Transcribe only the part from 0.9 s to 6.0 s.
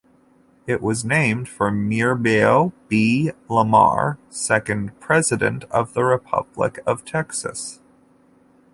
named for Mirabeau B. Lamar, second President of